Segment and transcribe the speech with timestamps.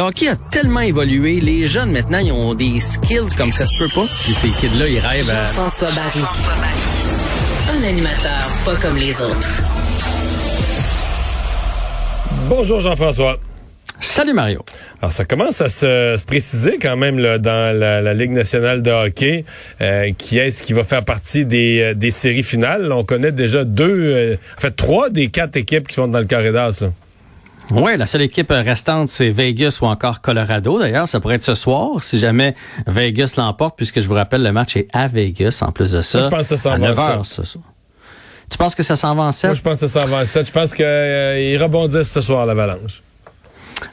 [0.00, 3.76] Le hockey a tellement évolué, les jeunes maintenant, ils ont des skills comme ça se
[3.76, 4.06] peut pas.
[4.22, 5.46] Puis ces kids-là, ils rêvent à...
[5.46, 6.20] François Barry.
[7.68, 9.48] Un animateur pas comme les autres.
[12.48, 13.40] Bonjour Jean-François.
[13.98, 14.64] Salut Mario.
[15.02, 19.44] Alors ça commence à se, préciser quand même là, dans la, Ligue nationale de hockey
[19.80, 22.92] euh, qui est-ce qui va faire partie des, euh, des séries finales.
[22.92, 26.24] On connaît déjà deux, euh, en fait trois des quatre équipes qui sont dans le
[26.24, 26.84] carré d'as.
[27.70, 30.78] Oui, la seule équipe restante, c'est Vegas ou encore Colorado.
[30.78, 32.54] D'ailleurs, ça pourrait être ce soir si jamais
[32.86, 36.20] Vegas l'emporte, puisque je vous rappelle, le match est à Vegas en plus de ça.
[36.22, 37.64] je pense que ça s'en va ce soir.
[38.50, 39.48] Tu penses que ça s'en va en 7?
[39.48, 40.46] Moi, je pense que ça s'en va en 7.
[40.46, 43.02] Je pense qu'ils euh, rebondissent ce soir, l'Avalanche.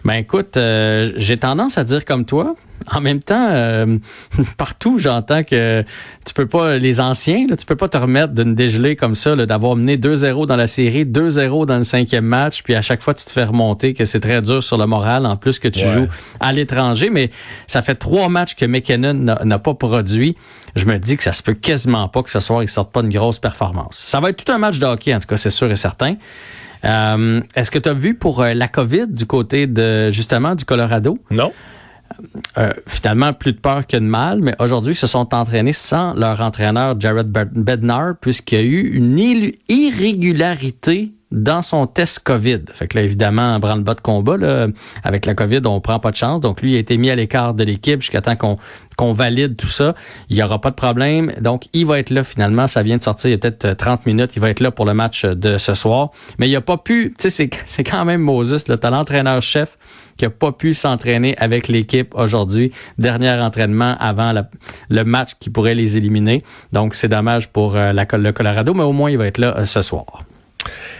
[0.03, 2.55] Ben écoute, euh, j'ai tendance à dire comme toi.
[2.91, 3.97] En même temps, euh,
[4.57, 5.83] partout, j'entends que
[6.25, 9.35] tu peux pas, les anciens, là, tu peux pas te remettre d'une dégelée comme ça,
[9.35, 13.13] d'avoir mené 2-0 dans la série, 2-0 dans le cinquième match, puis à chaque fois,
[13.13, 15.79] tu te fais remonter que c'est très dur sur le moral, en plus que tu
[15.87, 16.07] joues
[16.39, 17.09] à l'étranger.
[17.09, 17.31] Mais
[17.65, 20.35] ça fait trois matchs que McKinnon n'a pas produit.
[20.75, 23.01] Je me dis que ça se peut quasiment pas que ce soir, il sorte pas
[23.01, 24.03] une grosse performance.
[24.05, 26.17] Ça va être tout un match de hockey, en tout cas, c'est sûr et certain.
[26.83, 30.65] Euh, est-ce que tu as vu pour euh, la COVID du côté de justement du
[30.65, 31.17] Colorado?
[31.31, 31.51] Non.
[32.57, 36.13] Euh, finalement, plus de peur que de mal, mais aujourd'hui, ils se sont entraînés sans
[36.13, 39.17] leur entraîneur Jared Bednar, puisqu'il y a eu une
[39.67, 42.61] irrégularité dans son test COVID.
[42.73, 44.67] Fait que là, évidemment, branle-bas de combat, là,
[45.03, 46.41] avec la COVID, on prend pas de chance.
[46.41, 48.57] Donc, lui, il a été mis à l'écart de l'équipe jusqu'à temps qu'on
[48.95, 49.93] qu'on valide tout ça.
[50.29, 51.33] Il y aura pas de problème.
[51.41, 52.67] Donc, il va être là finalement.
[52.67, 54.35] Ça vient de sortir il y a peut-être 30 minutes.
[54.35, 56.11] Il va être là pour le match de ce soir.
[56.39, 59.77] Mais il a pas pu, tu sais, c'est quand même Moses, le l'entraîneur-chef
[60.17, 62.71] qui a pas pu s'entraîner avec l'équipe aujourd'hui.
[62.97, 64.31] Dernier entraînement avant
[64.89, 66.43] le match qui pourrait les éliminer.
[66.71, 69.65] Donc, c'est dommage pour euh, le Colorado, mais au moins, il va être là euh,
[69.65, 70.23] ce soir.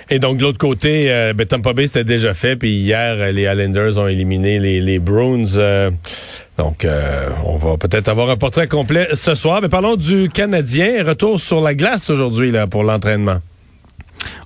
[0.09, 2.55] Et donc, de l'autre côté, euh, ben, Tampa Bay, c'était déjà fait.
[2.55, 5.55] Puis hier, euh, les Islanders ont éliminé les, Bruins.
[5.57, 5.89] Euh,
[6.57, 6.87] donc,
[7.45, 9.61] on va peut-être avoir un portrait complet ce soir.
[9.61, 11.03] Mais parlons du Canadien.
[11.03, 13.39] Retour sur la glace aujourd'hui là pour l'entraînement.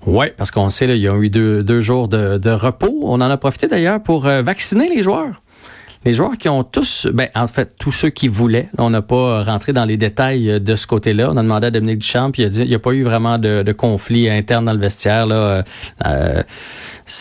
[0.05, 3.01] Oui, parce qu'on sait, il y a eu deux, jours de, repos.
[3.03, 5.41] On en a profité d'ailleurs pour vacciner les joueurs.
[6.05, 9.43] Les joueurs qui ont tous, ben, en fait, tous ceux qui voulaient, on n'a pas
[9.43, 11.29] rentré dans les détails de ce côté-là.
[11.31, 13.71] On a demandé à Dominique Duchamp, puis il a n'y a pas eu vraiment de,
[13.73, 15.27] conflit interne dans le vestiaire.
[15.27, 15.63] Là.
[16.05, 16.43] Euh,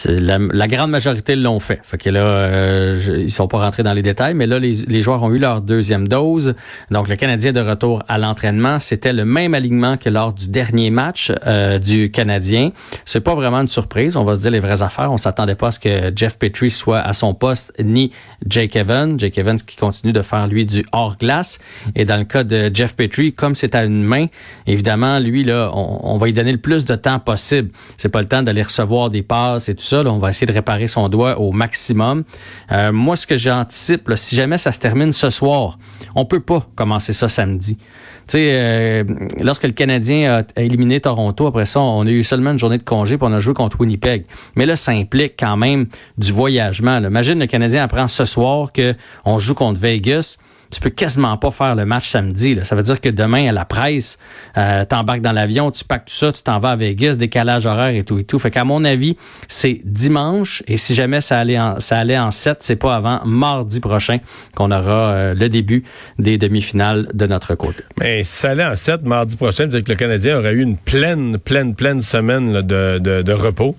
[0.06, 1.80] la, la, grande majorité l'ont fait.
[1.82, 5.02] Fait que là, euh, ils sont pas rentrés dans les détails, mais là, les, les,
[5.02, 6.54] joueurs ont eu leur deuxième dose.
[6.90, 10.90] Donc, le Canadien de retour à l'entraînement, c'était le même alignement que lors du dernier
[10.90, 12.70] match euh, du Canadien.
[13.04, 14.16] C'est pas vraiment une surprise.
[14.16, 15.12] On va se dire les vraies affaires.
[15.12, 18.12] On s'attendait pas à ce que Jeff Petrie soit à son poste, ni
[18.46, 19.18] Jake Evans.
[19.18, 21.58] Jake Evans qui continue de faire, lui, du hors-glace.
[21.94, 24.26] Et dans le cas de Jeff Petrie, comme c'est à une main,
[24.66, 27.70] évidemment, lui, là, on, on, va lui donner le plus de temps possible.
[27.96, 31.08] C'est pas le temps d'aller recevoir des passes tout on va essayer de réparer son
[31.08, 32.24] doigt au maximum.
[32.72, 35.78] Euh, moi, ce que j'anticipe, si jamais ça se termine ce soir,
[36.14, 37.76] on peut pas commencer ça samedi.
[37.76, 39.04] Tu sais, euh,
[39.40, 42.82] lorsque le Canadien a, éliminé Toronto, après ça, on a eu seulement une journée de
[42.82, 44.26] congé, puis on a joué contre Winnipeg.
[44.54, 45.86] Mais là, ça implique quand même
[46.18, 46.98] du voyagement.
[46.98, 50.36] Imagine le Canadien apprend ce soir qu'on joue contre Vegas
[50.70, 52.54] tu peux quasiment pas faire le match samedi.
[52.54, 52.64] Là.
[52.64, 54.18] Ça veut dire que demain, à la presse,
[54.56, 57.94] euh, t'embarques dans l'avion, tu packs tout ça, tu t'en vas à Vegas, décalage horaire
[57.94, 58.38] et tout et tout.
[58.38, 59.16] Fait qu'à mon avis,
[59.48, 63.20] c'est dimanche et si jamais ça allait en, ça allait en 7, c'est pas avant
[63.24, 64.18] mardi prochain
[64.54, 65.84] qu'on aura euh, le début
[66.18, 67.84] des demi-finales de notre côté.
[67.98, 70.76] Mais si ça allait en 7, mardi prochain, dire que le Canadien aurait eu une
[70.76, 73.76] pleine, pleine, pleine semaine de, de repos.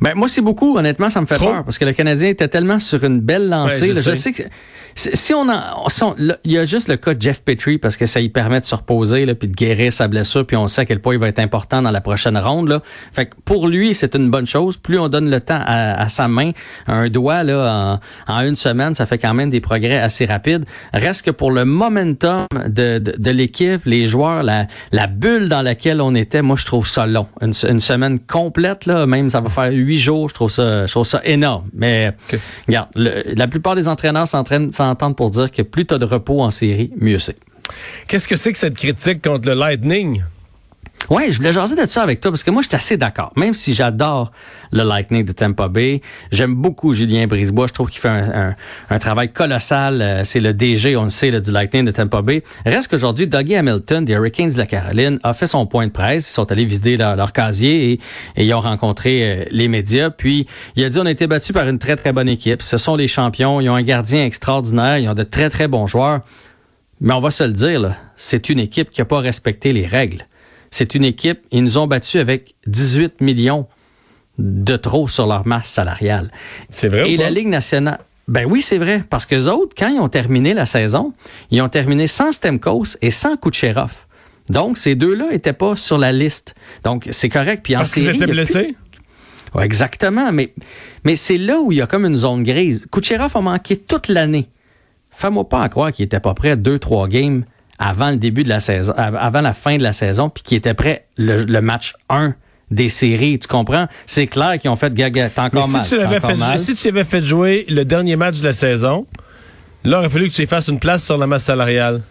[0.00, 0.76] Ben, moi, c'est beaucoup.
[0.76, 3.94] Honnêtement, ça me fait peur parce que le Canadien était tellement sur une belle lancée.
[3.94, 4.32] je, sais.
[4.32, 4.42] que
[4.94, 5.84] si on a,
[6.44, 8.64] il y a juste le cas de Jeff Petrie parce que ça lui permet de
[8.64, 11.20] se reposer là, puis de guérir sa blessure, puis on sait à quel point il
[11.20, 12.68] va être important dans la prochaine ronde.
[12.68, 12.82] Là.
[13.12, 14.76] Fait que pour lui, c'est une bonne chose.
[14.76, 16.52] Plus on donne le temps à, sa main,
[16.86, 20.64] un doigt là, en, une semaine, ça fait quand même des progrès assez rapides.
[20.92, 26.00] Reste que pour le momentum de, de, l'équipe, les joueurs, la, la bulle dans laquelle
[26.00, 27.26] on était, moi je trouve ça long.
[27.40, 30.90] Une, une semaine complète, là, même ça va faire huit jours, je trouve ça, je
[30.90, 31.68] trouve ça énorme.
[31.74, 32.12] Mais
[32.66, 36.50] regarde, la plupart des entraîneurs s'entendent pour dire que plus tu as de repos en
[36.50, 37.36] série, mieux c'est.
[38.08, 40.22] Qu'est-ce que c'est que cette critique contre le Lightning?
[41.08, 43.32] Oui, je voulais jaser de ça avec toi parce que moi, je suis assez d'accord.
[43.36, 44.30] Même si j'adore
[44.70, 47.66] le Lightning de Tampa Bay, j'aime beaucoup Julien Brisebois.
[47.66, 50.02] Je trouve qu'il fait un, travail colossal.
[50.02, 52.44] Euh, c'est le DG, on le sait, du Lightning de Tampa Bay.
[52.64, 56.30] Reste qu'aujourd'hui, Dougie Hamilton des Hurricanes de la Caroline a fait son point de presse.
[56.30, 58.00] Ils sont allés visiter leur, casier et,
[58.36, 60.10] ils ont rencontré euh, les médias.
[60.10, 62.62] Puis, il a dit on a été battus par une très, très bonne équipe.
[62.62, 63.60] Ce sont les champions.
[63.60, 64.98] Ils ont un gardien extraordinaire.
[64.98, 66.20] Ils ont de très, très bons joueurs.
[67.00, 70.26] Mais on va se le dire, c'est une équipe qui n'a pas respecté les règles.
[70.70, 73.66] C'est une équipe, ils nous ont battus avec 18 millions
[74.38, 76.30] de trop sur leur masse salariale.
[76.68, 79.02] C'est vrai Et la Ligue nationale, Ben oui, c'est vrai.
[79.10, 81.12] Parce que les autres, quand ils ont terminé la saison,
[81.50, 83.92] ils ont terminé sans Stemkos et sans Kucherov.
[84.48, 86.54] Donc, ces deux-là n'étaient pas sur la liste.
[86.84, 87.62] Donc, c'est correct.
[87.64, 88.76] Puis en Parce qu'ils étaient plus- blessés?
[89.54, 90.30] Ouais, exactement.
[90.32, 90.54] Mais,
[91.04, 92.86] mais c'est là où il y a comme une zone grise.
[92.92, 94.48] Kucherov a manqué toute l'année.
[95.10, 97.44] Fais-moi pas à croire qu'il était pas prêt deux, trois games
[97.80, 100.56] avant le début de la saison, av- avant la fin de la saison, puis qu'il
[100.58, 102.34] était prêt le, le match 1
[102.70, 103.38] des séries.
[103.40, 103.88] Tu comprends?
[104.06, 105.82] C'est clair qu'ils ont fait gaga, t'as encore si mal.
[105.88, 106.58] tu fait, mal.
[106.58, 109.06] si tu avais fait jouer le dernier match de la saison,
[109.82, 112.02] là, il aurait fallu que tu fasses une place sur la masse salariale.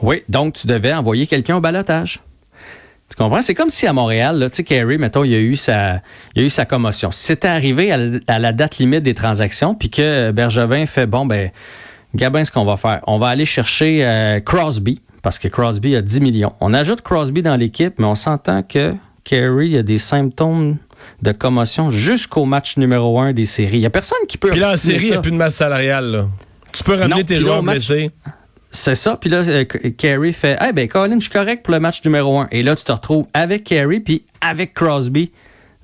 [0.00, 2.20] Oui, donc tu devais envoyer quelqu'un au balotage.
[3.10, 3.42] Tu comprends?
[3.42, 6.00] C'est comme si à Montréal, là, tu sais, Kerry, mettons, il y a eu sa,
[6.34, 7.12] il a eu sa commotion.
[7.12, 11.06] Si c'était arrivé à, la- à la date limite des transactions, puis que Bergevin fait,
[11.06, 11.50] bon, ben,
[12.14, 16.02] Gabin, ce qu'on va faire, on va aller chercher euh, Crosby, parce que Crosby a
[16.02, 16.52] 10 millions.
[16.60, 18.94] On ajoute Crosby dans l'équipe, mais on s'entend que
[19.24, 20.76] Kerry a des symptômes
[21.22, 23.78] de commotion jusqu'au match numéro un des séries.
[23.78, 25.36] Il n'y a personne qui peut Puis là, en série, il n'y a plus de
[25.36, 26.10] masse salariale.
[26.10, 26.28] Là.
[26.72, 28.10] Tu peux ramener Non, tes joueurs blessés.
[28.70, 29.16] C'est ça.
[29.16, 32.40] Puis là, euh, Carey fait Eh ben, Colin, je suis correct pour le match numéro
[32.40, 32.48] un.
[32.50, 35.30] Et là, tu te retrouves avec Carey puis avec Crosby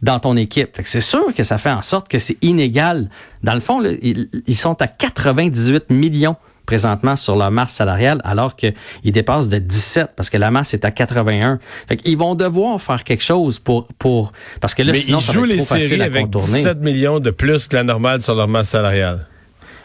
[0.03, 0.77] dans ton équipe.
[0.77, 3.11] Fait que c'est sûr que ça fait en sorte que c'est inégal.
[3.43, 6.37] Dans le fond, là, ils, ils sont à 98 millions
[6.67, 8.75] présentement sur leur masse salariale, alors qu'ils
[9.05, 11.59] dépassent de 17 parce que la masse est à 81.
[11.89, 14.31] Fait qu'ils vont devoir faire quelque chose pour, pour
[14.61, 16.05] parce que là, Mais sinon, ils ça jouent va être les trop facile séries à
[16.05, 16.59] avec contourner.
[16.59, 19.27] 17 millions de plus que la normale sur leur masse salariale.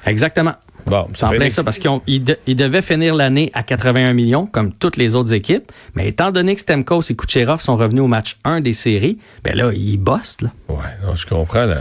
[0.06, 0.54] Exactement.
[0.86, 4.72] Bon, C'est en plein ça, parce qu'ils de- devaient finir l'année à 81 millions, comme
[4.72, 5.72] toutes les autres équipes.
[5.96, 9.56] Mais étant donné que Stemkos et Kucherov sont revenus au match 1 des séries, ben
[9.56, 10.38] là, ils bossent.
[10.42, 10.50] Là.
[10.70, 11.66] Ouais, non, je comprends.
[11.66, 11.78] La...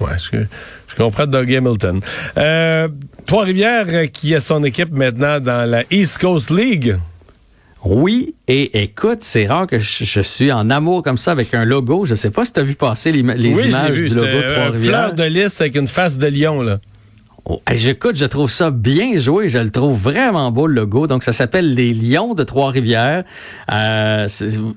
[0.00, 0.38] Ouais, je,
[0.88, 2.00] je comprends Doug Hamilton.
[2.38, 2.88] Euh,
[3.26, 6.96] Trois-Rivières euh, qui a son équipe maintenant dans la East Coast League.
[7.84, 11.64] Oui, et écoute, c'est rare que je, je suis en amour comme ça avec un
[11.64, 12.04] logo.
[12.06, 14.08] Je sais pas si tu as vu passer les, oui, images vu.
[14.08, 14.72] du logo Trois-Rivières.
[14.82, 16.78] fleur de lys avec une face de lion, là.
[17.44, 19.48] Oh, j'écoute, je trouve ça bien joué.
[19.48, 21.08] Je le trouve vraiment beau, le logo.
[21.08, 23.24] Donc, ça s'appelle les Lions de Trois-Rivières.
[23.72, 24.28] Euh,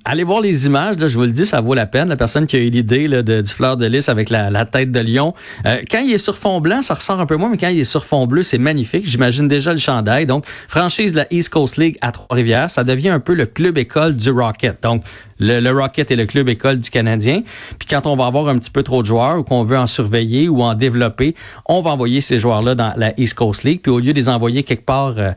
[0.03, 0.97] allez voir les images.
[0.97, 2.09] Là, je vous le dis, ça vaut la peine.
[2.09, 4.99] La personne qui a eu l'idée du fleur de lys avec la, la tête de
[4.99, 5.35] lion.
[5.67, 7.79] Euh, quand il est sur fond blanc, ça ressort un peu moins, mais quand il
[7.79, 9.07] est sur fond bleu, c'est magnifique.
[9.07, 10.25] J'imagine déjà le chandail.
[10.25, 13.77] Donc, franchise de la East Coast League à Trois-Rivières, ça devient un peu le club
[13.77, 14.81] école du Rocket.
[14.81, 15.03] Donc,
[15.39, 17.41] le, le Rocket est le club école du Canadien.
[17.79, 19.87] Puis quand on va avoir un petit peu trop de joueurs ou qu'on veut en
[19.87, 21.35] surveiller ou en développer,
[21.65, 23.81] on va envoyer ces joueurs-là dans la East Coast League.
[23.81, 25.31] Puis au lieu de les envoyer quelque part euh,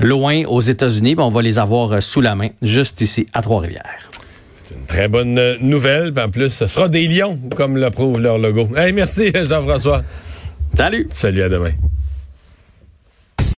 [0.00, 3.42] loin aux États-Unis, ben, on va les avoir euh, sous la main, juste ici à
[3.42, 4.10] Trois-Rivières.
[4.86, 6.12] Très bonne euh, nouvelle.
[6.12, 8.68] Puis en plus, ce sera des lions, comme le prouve leur logo.
[8.76, 10.02] Hey, merci, Jean-François.
[10.76, 11.08] Salut!
[11.12, 11.72] Salut, à demain.